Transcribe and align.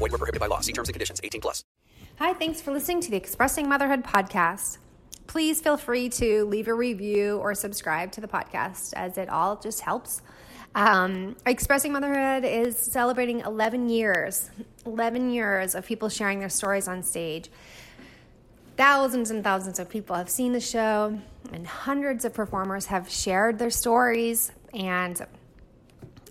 Void 0.00 0.12
were 0.12 0.18
prohibited 0.18 0.40
by 0.40 0.46
law. 0.46 0.60
See 0.60 0.72
terms 0.72 0.88
and 0.88 0.94
conditions. 0.94 1.20
18 1.22 1.42
plus. 1.42 1.62
Hi, 2.18 2.32
thanks 2.32 2.60
for 2.62 2.72
listening 2.72 3.02
to 3.02 3.10
the 3.10 3.18
Expressing 3.18 3.68
Motherhood 3.68 4.02
podcast. 4.02 4.78
Please 5.26 5.60
feel 5.60 5.76
free 5.76 6.08
to 6.08 6.46
leave 6.46 6.68
a 6.68 6.74
review 6.74 7.36
or 7.36 7.54
subscribe 7.54 8.10
to 8.12 8.20
the 8.22 8.26
podcast, 8.26 8.94
as 8.94 9.18
it 9.18 9.28
all 9.28 9.56
just 9.56 9.80
helps. 9.82 10.22
Um, 10.74 11.36
Expressing 11.44 11.92
Motherhood 11.92 12.46
is 12.46 12.78
celebrating 12.78 13.40
11 13.40 13.90
years, 13.90 14.50
11 14.86 15.30
years 15.30 15.74
of 15.74 15.84
people 15.84 16.08
sharing 16.08 16.38
their 16.38 16.48
stories 16.48 16.88
on 16.88 17.02
stage. 17.02 17.50
Thousands 18.78 19.30
and 19.30 19.44
thousands 19.44 19.78
of 19.78 19.90
people 19.90 20.16
have 20.16 20.30
seen 20.30 20.54
the 20.54 20.60
show, 20.60 21.20
and 21.52 21.66
hundreds 21.66 22.24
of 22.24 22.32
performers 22.32 22.86
have 22.86 23.10
shared 23.10 23.58
their 23.58 23.70
stories. 23.70 24.50
And 24.72 25.20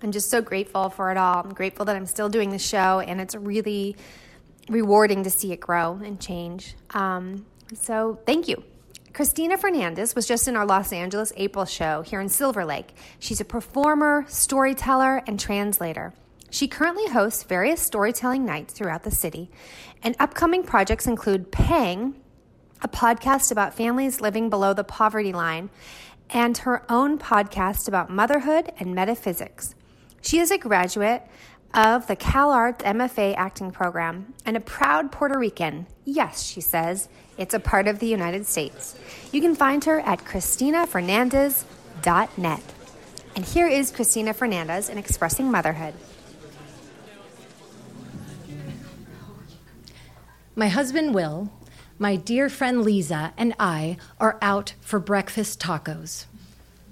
I'm 0.01 0.11
just 0.11 0.29
so 0.29 0.41
grateful 0.41 0.89
for 0.89 1.11
it 1.11 1.17
all. 1.17 1.43
I'm 1.43 1.53
grateful 1.53 1.85
that 1.85 1.95
I'm 1.95 2.05
still 2.05 2.29
doing 2.29 2.49
the 2.49 2.59
show, 2.59 2.99
and 2.99 3.19
it's 3.19 3.35
really 3.35 3.95
rewarding 4.69 5.23
to 5.23 5.29
see 5.29 5.51
it 5.51 5.59
grow 5.59 5.99
and 6.03 6.19
change. 6.19 6.75
Um, 6.91 7.45
so, 7.73 8.19
thank 8.25 8.47
you. 8.47 8.63
Cristina 9.13 9.57
Fernandez 9.57 10.15
was 10.15 10.27
just 10.27 10.47
in 10.47 10.55
our 10.55 10.65
Los 10.65 10.93
Angeles 10.93 11.33
April 11.35 11.65
show 11.65 12.03
here 12.03 12.21
in 12.21 12.29
Silver 12.29 12.63
Lake. 12.63 12.93
She's 13.17 13.41
a 13.41 13.45
performer, 13.45 14.25
storyteller, 14.27 15.23
and 15.27 15.39
translator. 15.39 16.13
She 16.51 16.67
currently 16.67 17.07
hosts 17.07 17.43
various 17.43 17.81
storytelling 17.81 18.45
nights 18.45 18.73
throughout 18.73 19.03
the 19.03 19.11
city, 19.11 19.49
and 20.01 20.15
upcoming 20.19 20.63
projects 20.63 21.07
include 21.07 21.51
Pang, 21.51 22.15
a 22.81 22.87
podcast 22.87 23.51
about 23.51 23.73
families 23.73 24.21
living 24.21 24.49
below 24.49 24.73
the 24.73 24.83
poverty 24.83 25.33
line, 25.33 25.69
and 26.29 26.57
her 26.59 26.83
own 26.89 27.17
podcast 27.17 27.87
about 27.87 28.09
motherhood 28.09 28.71
and 28.79 28.95
metaphysics. 28.95 29.75
She 30.21 30.39
is 30.39 30.51
a 30.51 30.57
graduate 30.57 31.23
of 31.73 32.07
the 32.07 32.15
CalArts 32.15 32.79
MFA 32.79 33.35
acting 33.37 33.71
program 33.71 34.33
and 34.45 34.55
a 34.57 34.61
proud 34.61 35.11
Puerto 35.11 35.37
Rican. 35.37 35.85
Yes, 36.05 36.43
she 36.43 36.61
says, 36.61 37.09
it's 37.37 37.53
a 37.53 37.59
part 37.59 37.87
of 37.87 37.99
the 37.99 38.07
United 38.07 38.45
States. 38.45 38.97
You 39.31 39.41
can 39.41 39.55
find 39.55 39.83
her 39.85 40.01
at 40.01 40.25
CristinaFernandez.net. 40.25 42.63
And 43.35 43.45
here 43.45 43.67
is 43.67 43.91
Cristina 43.91 44.33
Fernandez 44.33 44.89
in 44.89 44.97
Expressing 44.97 45.51
Motherhood. 45.51 45.93
My 50.55 50.67
husband 50.67 51.13
Will, 51.15 51.49
my 51.97 52.17
dear 52.17 52.49
friend 52.49 52.81
Lisa, 52.81 53.33
and 53.37 53.55
I 53.59 53.97
are 54.19 54.37
out 54.41 54.73
for 54.81 54.99
breakfast 54.99 55.61
tacos. 55.61 56.25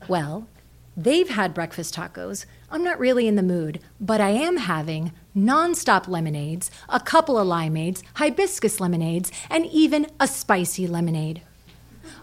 Well, 0.07 0.47
they've 0.95 1.29
had 1.29 1.53
breakfast 1.53 1.95
tacos. 1.95 2.45
I'm 2.69 2.83
not 2.83 2.99
really 2.99 3.27
in 3.27 3.37
the 3.37 3.43
mood, 3.43 3.79
but 3.99 4.19
I 4.19 4.29
am 4.29 4.57
having 4.57 5.13
nonstop 5.35 6.07
lemonades, 6.07 6.69
a 6.89 6.99
couple 6.99 7.37
of 7.37 7.47
limeades, 7.47 8.03
hibiscus 8.15 8.79
lemonades, 8.79 9.31
and 9.49 9.65
even 9.67 10.07
a 10.19 10.27
spicy 10.27 10.85
lemonade. 10.85 11.41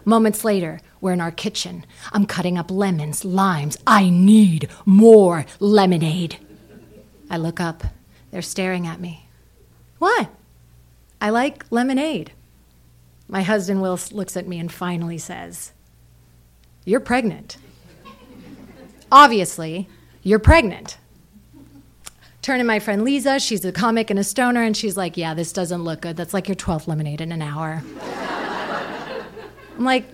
Moments 0.03 0.43
later, 0.43 0.79
we're 1.01 1.13
in 1.13 1.21
our 1.21 1.31
kitchen. 1.31 1.83
I'm 2.13 2.27
cutting 2.27 2.59
up 2.59 2.69
lemons, 2.69 3.25
limes. 3.25 3.75
I 3.87 4.09
need 4.09 4.69
more 4.85 5.47
lemonade. 5.59 6.37
I 7.27 7.37
look 7.37 7.59
up. 7.59 7.83
They're 8.29 8.43
staring 8.43 8.85
at 8.85 8.99
me. 8.99 9.27
What? 9.97 10.29
I 11.19 11.31
like 11.31 11.65
lemonade. 11.71 12.33
My 13.27 13.41
husband 13.41 13.81
Will 13.81 13.99
looks 14.11 14.37
at 14.37 14.47
me 14.47 14.59
and 14.59 14.71
finally 14.71 15.17
says, 15.17 15.71
You're 16.83 16.99
pregnant. 16.99 17.57
Obviously, 19.11 19.89
you're 20.25 20.39
pregnant. 20.39 20.97
Turn 22.41 22.57
to 22.57 22.65
my 22.65 22.79
friend 22.79 23.03
Lisa. 23.03 23.39
She's 23.39 23.63
a 23.63 23.71
comic 23.71 24.09
and 24.09 24.19
a 24.19 24.23
stoner, 24.23 24.63
and 24.63 24.75
she's 24.75 24.97
like, 24.97 25.15
Yeah, 25.17 25.35
this 25.35 25.53
doesn't 25.53 25.83
look 25.83 26.01
good. 26.01 26.17
That's 26.17 26.33
like 26.33 26.47
your 26.47 26.55
12th 26.55 26.87
lemonade 26.87 27.21
in 27.21 27.31
an 27.31 27.43
hour. 27.43 27.83
I'm 29.77 29.83
like, 29.83 30.05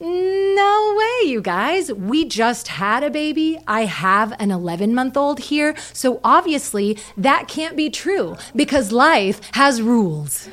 no 0.00 0.94
way, 0.96 1.28
you 1.28 1.40
guys. 1.42 1.92
We 1.92 2.24
just 2.24 2.68
had 2.68 3.04
a 3.04 3.10
baby. 3.10 3.58
I 3.68 3.84
have 3.84 4.32
an 4.40 4.50
11 4.50 4.94
month 4.94 5.16
old 5.16 5.38
here. 5.40 5.76
So 5.92 6.20
obviously, 6.24 6.98
that 7.16 7.46
can't 7.46 7.76
be 7.76 7.90
true 7.90 8.36
because 8.56 8.90
life 8.90 9.40
has 9.52 9.82
rules. 9.82 10.48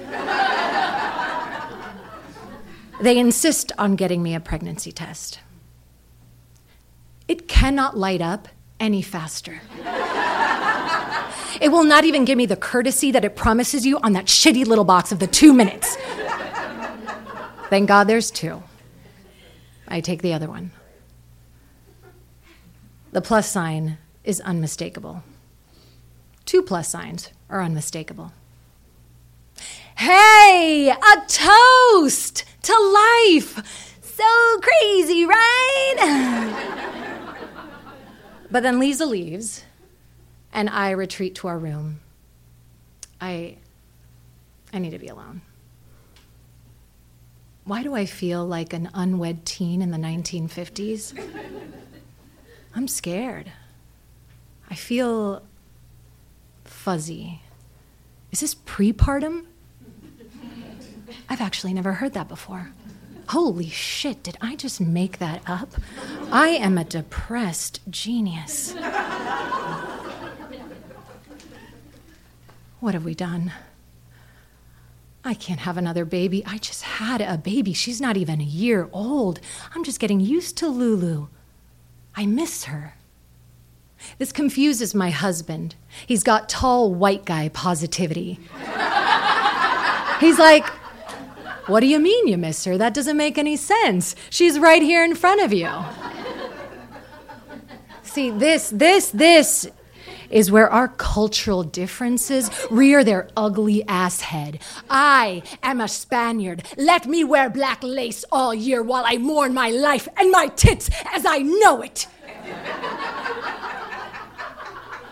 they 3.02 3.18
insist 3.18 3.72
on 3.78 3.96
getting 3.96 4.22
me 4.22 4.36
a 4.36 4.40
pregnancy 4.40 4.92
test. 4.92 5.40
It 7.28 7.48
cannot 7.48 7.98
light 7.98 8.22
up 8.22 8.50
any 8.80 9.02
faster. 9.02 9.62
it 11.62 11.70
will 11.72 11.84
not 11.84 12.06
even 12.06 12.26
give 12.26 12.38
me 12.38 12.46
the 12.46 12.56
courtesy 12.56 13.12
that 13.12 13.26
it 13.26 13.36
promises 13.36 13.86
you 13.86 14.00
on 14.00 14.14
that 14.14 14.26
shitty 14.26 14.66
little 14.66 14.86
box 14.86 15.12
of 15.12 15.20
the 15.20 15.28
two 15.28 15.54
minutes. 15.54 15.98
Thank 17.70 17.88
God 17.88 18.06
there's 18.06 18.32
two. 18.32 18.64
I 19.88 20.02
take 20.02 20.22
the 20.22 20.34
other 20.34 20.48
one. 20.48 20.72
The 23.12 23.22
plus 23.22 23.50
sign 23.50 23.98
is 24.24 24.40
unmistakable. 24.42 25.24
Two 26.46 26.62
plus 26.62 26.90
signs 26.90 27.30
are 27.50 27.62
unmistakable. 27.62 28.34
Hey, 29.98 30.90
a 30.90 31.28
toast 31.28 32.46
to 32.64 32.74
life! 32.74 33.98
So 34.02 34.60
crazy, 34.62 35.26
right? 35.26 36.96
but 38.52 38.64
then 38.64 38.80
Lisa 38.80 39.06
leaves, 39.06 39.64
and 40.52 40.70
I 40.70 40.92
retreat 40.92 41.36
to 41.36 41.48
our 41.48 41.58
room. 41.58 42.00
I, 43.22 43.58
I 44.74 44.80
need 44.80 44.92
to 44.92 45.00
be 45.00 45.08
alone. 45.08 45.42
Why 47.66 47.84
do 47.84 47.94
I 47.94 48.06
feel 48.06 48.46
like 48.46 48.74
an 48.74 48.90
unwed 48.94 49.46
teen 49.46 49.82
in 49.82 49.92
the 49.92 49.98
1950s? 49.98 51.14
I'm 52.76 52.88
scared. 52.88 53.52
I 54.70 54.76
feel 54.76 55.44
fuzzy. 56.66 57.42
Is 58.32 58.40
this 58.40 58.56
prepartum? 58.56 59.46
I've 61.30 61.42
actually 61.42 61.74
never 61.74 61.94
heard 61.94 62.14
that 62.14 62.28
before. 62.28 62.72
Holy 63.30 63.70
shit, 63.70 64.24
did 64.24 64.38
I 64.42 64.56
just 64.56 64.82
make 64.82 65.20
that 65.20 65.44
up? 65.46 65.70
I 66.32 66.48
am 66.48 66.80
a 66.80 66.84
depressed 66.84 67.80
genius. 67.88 68.74
What 72.80 72.96
have 72.96 73.06
we 73.06 73.14
done? 73.14 73.54
I 75.24 75.36
can't 75.36 75.60
have 75.60 75.78
another 75.78 76.06
baby. 76.06 76.44
I 76.48 76.58
just 76.58 76.82
had 76.82 77.22
a 77.22 77.38
baby. 77.38 77.72
She's 77.74 78.02
not 78.02 78.18
even 78.18 78.42
a 78.42 78.46
year 78.46 78.90
old. 78.92 79.40
I'm 79.76 79.84
just 79.84 80.00
getting 80.00 80.20
used 80.20 80.58
to 80.58 80.68
Lulu. 80.68 81.28
I 82.16 82.26
miss 82.26 82.64
her. 82.64 82.96
This 84.18 84.32
confuses 84.32 84.96
my 84.96 85.12
husband. 85.12 85.76
He's 86.08 86.24
got 86.24 86.50
tall 86.50 86.96
white 86.96 87.26
guy 87.26 87.50
positivity. 87.50 88.40
He's 90.20 90.40
like, 90.40 90.66
What 91.70 91.82
do 91.82 91.86
you 91.86 92.00
mean 92.00 92.28
you 92.28 92.36
miss 92.36 92.66
her? 92.66 92.80
That 92.80 92.96
doesn't 92.96 93.16
make 93.16 93.38
any 93.38 93.56
sense. 93.56 94.16
She's 94.32 94.58
right 94.58 94.82
here 94.82 95.04
in 95.04 95.14
front 95.14 95.42
of 95.42 95.54
you. 95.54 95.70
See, 98.02 98.32
this, 98.32 98.72
this, 98.72 99.12
this 99.12 99.70
is 100.32 100.50
where 100.50 100.68
our 100.68 100.88
cultural 100.88 101.62
differences 101.62 102.50
rear 102.72 103.04
their 103.04 103.30
ugly 103.38 103.88
ass 103.88 104.22
head. 104.22 104.60
I 104.90 105.44
am 105.62 105.80
a 105.80 105.88
Spaniard. 105.88 106.64
Let 106.76 107.06
me 107.06 107.24
wear 107.24 107.52
black 107.52 107.84
lace 107.84 108.26
all 108.32 108.52
year 108.52 108.82
while 108.82 109.04
I 109.06 109.18
mourn 109.18 109.54
my 109.54 109.70
life 109.70 110.08
and 110.18 110.32
my 110.32 110.48
tits 110.48 110.90
as 111.14 111.24
I 111.24 111.38
know 111.38 111.84
it. 111.84 112.08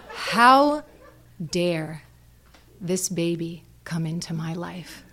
How 0.09 0.83
dare 1.51 2.01
this 2.81 3.09
baby 3.09 3.63
come 3.83 4.07
into 4.07 4.33
my 4.33 4.53
life? 4.53 5.03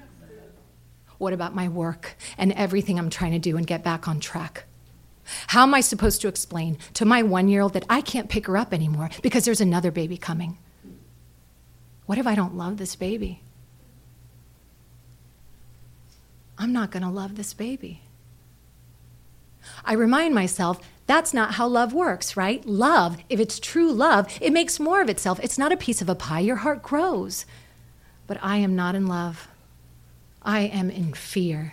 What 1.24 1.32
about 1.32 1.54
my 1.54 1.70
work 1.70 2.16
and 2.36 2.52
everything 2.52 2.98
I'm 2.98 3.08
trying 3.08 3.32
to 3.32 3.38
do 3.38 3.56
and 3.56 3.66
get 3.66 3.82
back 3.82 4.06
on 4.06 4.20
track? 4.20 4.64
How 5.46 5.62
am 5.62 5.72
I 5.72 5.80
supposed 5.80 6.20
to 6.20 6.28
explain 6.28 6.76
to 6.92 7.06
my 7.06 7.22
one 7.22 7.48
year 7.48 7.62
old 7.62 7.72
that 7.72 7.86
I 7.88 8.02
can't 8.02 8.28
pick 8.28 8.46
her 8.46 8.58
up 8.58 8.74
anymore 8.74 9.08
because 9.22 9.46
there's 9.46 9.62
another 9.62 9.90
baby 9.90 10.18
coming? 10.18 10.58
What 12.04 12.18
if 12.18 12.26
I 12.26 12.34
don't 12.34 12.56
love 12.56 12.76
this 12.76 12.94
baby? 12.94 13.40
I'm 16.58 16.74
not 16.74 16.90
going 16.90 17.04
to 17.04 17.08
love 17.08 17.36
this 17.36 17.54
baby. 17.54 18.02
I 19.82 19.94
remind 19.94 20.34
myself 20.34 20.78
that's 21.06 21.32
not 21.32 21.54
how 21.54 21.66
love 21.66 21.94
works, 21.94 22.36
right? 22.36 22.62
Love, 22.66 23.16
if 23.30 23.40
it's 23.40 23.58
true 23.58 23.90
love, 23.90 24.28
it 24.42 24.52
makes 24.52 24.78
more 24.78 25.00
of 25.00 25.08
itself. 25.08 25.40
It's 25.42 25.56
not 25.56 25.72
a 25.72 25.78
piece 25.78 26.02
of 26.02 26.10
a 26.10 26.14
pie, 26.14 26.40
your 26.40 26.56
heart 26.56 26.82
grows. 26.82 27.46
But 28.26 28.36
I 28.42 28.58
am 28.58 28.76
not 28.76 28.94
in 28.94 29.06
love. 29.06 29.48
I 30.44 30.60
am 30.60 30.90
in 30.90 31.14
fear. 31.14 31.72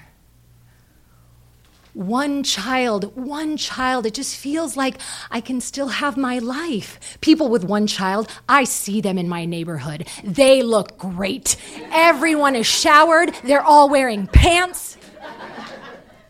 One 1.93 2.43
child, 2.43 3.17
one 3.17 3.57
child, 3.57 4.05
it 4.05 4.13
just 4.13 4.37
feels 4.37 4.77
like 4.77 4.95
I 5.29 5.41
can 5.41 5.59
still 5.59 5.89
have 5.89 6.15
my 6.15 6.39
life. 6.39 7.17
People 7.19 7.49
with 7.49 7.65
one 7.65 7.85
child, 7.85 8.29
I 8.47 8.63
see 8.63 9.01
them 9.01 9.17
in 9.17 9.27
my 9.27 9.43
neighborhood. 9.43 10.07
They 10.23 10.63
look 10.63 10.97
great. 10.97 11.57
Everyone 11.91 12.55
is 12.55 12.65
showered, 12.65 13.33
they're 13.43 13.63
all 13.63 13.89
wearing 13.89 14.27
pants. 14.27 14.97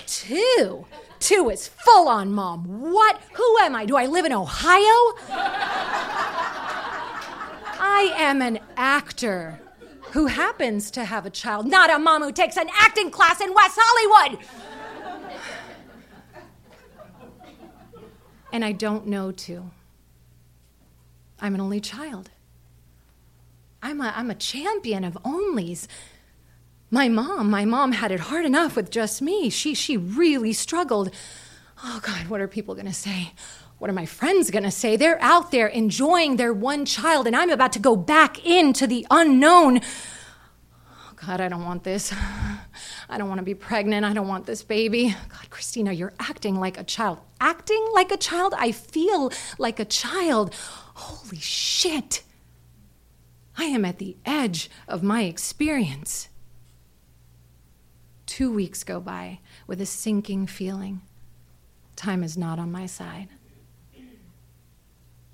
Two. 0.08 0.88
Two 1.20 1.52
is 1.52 1.68
full 1.68 2.08
on 2.08 2.32
mom. 2.34 2.92
What? 2.92 3.22
Who 3.34 3.58
am 3.60 3.76
I? 3.76 3.86
Do 3.86 3.96
I 3.96 4.08
live 4.08 4.26
in 4.26 4.34
Ohio? 4.34 5.14
I 7.84 8.12
am 8.18 8.42
an 8.42 8.58
actor 8.76 9.62
who 10.12 10.28
happens 10.28 10.92
to 10.92 11.06
have 11.06 11.26
a 11.26 11.30
child, 11.30 11.68
not 11.68 11.90
a 11.90 11.98
mom 11.98 12.22
who 12.22 12.32
takes 12.32 12.58
an 12.58 12.70
acting 12.80 13.10
class 13.12 13.42
in 13.42 13.54
West 13.54 13.78
Hollywood. 13.80 14.46
and 18.52 18.66
I 18.66 18.72
don't 18.74 19.08
know 19.08 19.32
to. 19.32 19.72
I'm 21.40 21.56
an 21.56 21.62
only 21.62 21.80
child. 21.80 22.30
I'm 23.82 24.02
a, 24.02 24.14
I'm 24.16 24.30
a 24.30 24.36
champion 24.36 25.04
of 25.04 25.14
onlys. 25.24 25.88
My 26.92 27.08
mom, 27.08 27.50
my 27.50 27.66
mom 27.66 27.94
had 27.94 28.12
it 28.12 28.20
hard 28.20 28.46
enough 28.46 28.76
with 28.76 28.92
just 28.92 29.22
me. 29.22 29.50
She, 29.50 29.74
she 29.74 29.96
really 29.96 30.54
struggled. 30.54 31.10
Oh 31.84 32.00
God, 32.04 32.28
what 32.28 32.42
are 32.42 32.48
people 32.48 32.76
gonna 32.76 32.94
say? 32.94 33.32
What 33.82 33.90
are 33.90 33.94
my 33.94 34.06
friends 34.06 34.52
gonna 34.52 34.70
say? 34.70 34.96
They're 34.96 35.20
out 35.24 35.50
there 35.50 35.66
enjoying 35.66 36.36
their 36.36 36.54
one 36.54 36.86
child, 36.86 37.26
and 37.26 37.36
I'm 37.36 37.50
about 37.50 37.74
to 37.74 37.80
go 37.80 37.96
back 37.96 38.46
into 38.46 38.86
the 38.86 39.08
unknown. 39.10 39.80
Oh 40.88 41.14
God, 41.16 41.42
I 41.42 41.48
don't 41.48 41.66
want 41.66 41.84
this. 41.84 42.14
I 43.10 43.18
don't 43.18 43.28
want 43.28 43.40
to 43.40 43.44
be 43.44 43.56
pregnant. 43.56 44.06
I 44.06 44.14
don't 44.14 44.28
want 44.28 44.46
this 44.46 44.62
baby. 44.62 45.16
God, 45.30 45.50
Cristina, 45.50 45.94
you're 45.94 46.14
acting 46.20 46.60
like 46.60 46.78
a 46.78 46.84
child. 46.84 47.22
Acting 47.40 47.84
like 47.96 48.12
a 48.12 48.18
child? 48.18 48.54
I 48.56 48.72
feel 48.72 49.32
like 49.58 49.80
a 49.80 49.86
child. 49.86 50.54
Holy 50.54 51.40
shit. 51.40 52.22
I 53.58 53.64
am 53.64 53.84
at 53.84 53.98
the 53.98 54.16
edge 54.28 54.70
of 54.88 55.02
my 55.02 55.24
experience. 55.24 56.30
Two 58.28 58.54
weeks 58.54 58.84
go 58.84 59.00
by 59.00 59.40
with 59.66 59.82
a 59.82 59.88
sinking 59.88 60.46
feeling. 60.46 61.02
Time 61.96 62.24
is 62.24 62.38
not 62.38 62.60
on 62.60 62.72
my 62.72 62.86
side. 62.86 63.30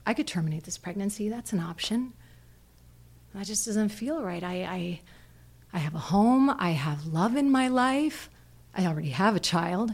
I 0.08 0.14
could 0.14 0.26
terminate 0.26 0.64
this 0.64 0.78
pregnancy, 0.78 1.28
that's 1.28 1.52
an 1.52 1.60
option. 1.60 2.14
That 3.36 3.46
just 3.46 3.66
doesn't 3.66 3.90
feel 3.90 4.24
right. 4.24 4.42
I, 4.42 4.64
I 4.64 5.02
I 5.74 5.80
have 5.80 5.96
a 5.96 6.00
home, 6.00 6.50
I 6.50 6.72
have 6.72 7.06
love 7.06 7.36
in 7.36 7.52
my 7.52 7.68
life, 7.68 8.30
I 8.74 8.86
already 8.86 9.10
have 9.10 9.36
a 9.36 9.40
child. 9.40 9.94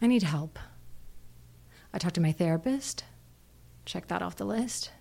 I 0.00 0.06
need 0.06 0.22
help. 0.22 0.58
I 1.92 1.98
talked 1.98 2.14
to 2.14 2.20
my 2.20 2.30
therapist, 2.30 3.04
check 3.84 4.06
that 4.06 4.22
off 4.22 4.36
the 4.36 4.44
list. 4.44 4.92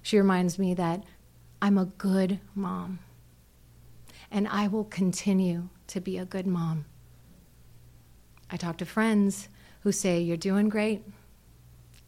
She 0.00 0.16
reminds 0.16 0.60
me 0.60 0.74
that 0.74 1.02
I'm 1.60 1.76
a 1.76 1.86
good 1.86 2.38
mom, 2.54 3.00
and 4.30 4.46
I 4.46 4.68
will 4.68 4.84
continue 4.84 5.70
to 5.88 6.00
be 6.00 6.18
a 6.18 6.24
good 6.24 6.46
mom. 6.46 6.84
I 8.48 8.56
talk 8.56 8.78
to 8.78 8.86
friends 8.86 9.48
who 9.80 9.90
say, 9.90 10.20
You're 10.20 10.36
doing 10.36 10.68
great, 10.68 11.02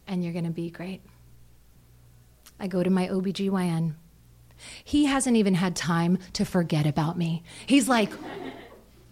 and 0.08 0.25
you're 0.25 0.32
going 0.32 0.46
to 0.46 0.50
be 0.50 0.70
great. 0.70 1.02
I 2.58 2.66
go 2.66 2.82
to 2.82 2.90
my 2.90 3.06
OBGYN 3.06 3.94
he 4.84 5.06
hasn't 5.06 5.37
even 5.37 5.55
had 5.55 5.76
time 5.76 6.19
to 6.34 6.44
forget 6.44 6.87
about 6.87 7.16
me. 7.16 7.43
He's 7.66 7.88
like, 7.88 8.10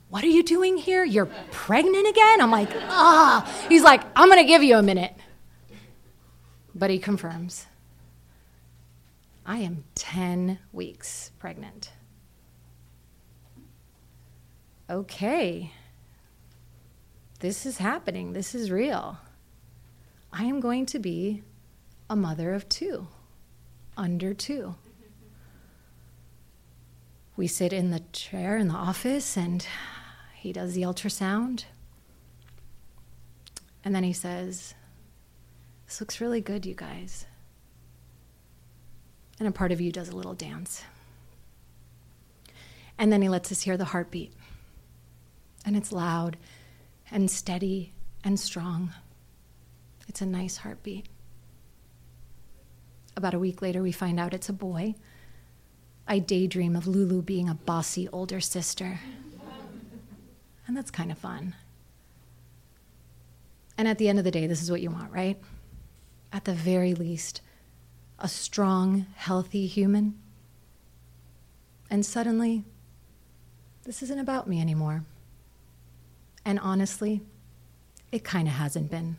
What 0.08 0.24
are 0.24 0.28
you 0.28 0.42
doing 0.42 0.76
here? 0.76 1.04
You're 1.04 1.30
pregnant 1.50 2.08
again? 2.08 2.40
I'm 2.40 2.50
like, 2.50 2.70
Ah. 2.88 3.66
He's 3.68 3.82
like, 3.82 4.02
I'm 4.14 4.28
going 4.28 4.42
to 4.42 4.48
give 4.48 4.62
you 4.62 4.76
a 4.76 4.82
minute. 4.82 5.14
But 6.74 6.90
he 6.90 6.98
confirms 6.98 7.66
I 9.44 9.58
am 9.58 9.84
10 9.94 10.58
weeks 10.72 11.30
pregnant. 11.38 11.92
Okay. 14.90 15.72
This 17.40 17.66
is 17.66 17.78
happening. 17.78 18.32
This 18.32 18.54
is 18.54 18.70
real. 18.70 19.18
I 20.38 20.44
am 20.44 20.60
going 20.60 20.86
to 20.86 20.98
be 20.98 21.42
a 22.10 22.16
mother 22.16 22.52
of 22.52 22.68
two, 22.68 23.08
under 23.96 24.34
two 24.34 24.74
we 27.36 27.46
sit 27.46 27.72
in 27.72 27.90
the 27.90 28.02
chair 28.12 28.56
in 28.56 28.68
the 28.68 28.74
office 28.74 29.36
and 29.36 29.66
he 30.34 30.52
does 30.52 30.74
the 30.74 30.82
ultrasound. 30.82 31.64
And 33.84 33.94
then 33.94 34.02
he 34.02 34.12
says, 34.12 34.74
This 35.86 36.00
looks 36.00 36.20
really 36.20 36.40
good, 36.40 36.64
you 36.64 36.74
guys. 36.74 37.26
And 39.38 39.46
a 39.46 39.52
part 39.52 39.70
of 39.70 39.80
you 39.80 39.92
does 39.92 40.08
a 40.08 40.16
little 40.16 40.34
dance. 40.34 40.82
And 42.98 43.12
then 43.12 43.20
he 43.20 43.28
lets 43.28 43.52
us 43.52 43.62
hear 43.62 43.76
the 43.76 43.84
heartbeat. 43.84 44.32
And 45.66 45.76
it's 45.76 45.92
loud 45.92 46.38
and 47.10 47.30
steady 47.30 47.92
and 48.24 48.40
strong. 48.40 48.94
It's 50.16 50.22
a 50.22 50.24
nice 50.24 50.56
heartbeat. 50.56 51.10
About 53.18 53.34
a 53.34 53.38
week 53.38 53.60
later, 53.60 53.82
we 53.82 53.92
find 53.92 54.18
out 54.18 54.32
it's 54.32 54.48
a 54.48 54.54
boy 54.54 54.94
I 56.08 56.20
daydream 56.20 56.74
of 56.74 56.86
Lulu 56.86 57.20
being 57.20 57.50
a 57.50 57.54
bossy 57.54 58.08
older 58.08 58.40
sister. 58.40 58.98
And 60.66 60.74
that's 60.74 60.90
kind 60.90 61.12
of 61.12 61.18
fun. 61.18 61.54
And 63.76 63.86
at 63.86 63.98
the 63.98 64.08
end 64.08 64.18
of 64.18 64.24
the 64.24 64.30
day, 64.30 64.46
this 64.46 64.62
is 64.62 64.70
what 64.70 64.80
you 64.80 64.90
want, 64.90 65.12
right? 65.12 65.38
At 66.32 66.46
the 66.46 66.54
very 66.54 66.94
least, 66.94 67.42
a 68.18 68.26
strong, 68.26 69.04
healthy 69.16 69.66
human. 69.66 70.18
And 71.90 72.06
suddenly, 72.06 72.64
this 73.84 74.02
isn't 74.02 74.18
about 74.18 74.48
me 74.48 74.62
anymore. 74.62 75.04
And 76.42 76.58
honestly, 76.58 77.20
it 78.10 78.24
kind 78.24 78.48
of 78.48 78.54
hasn't 78.54 78.90
been 78.90 79.18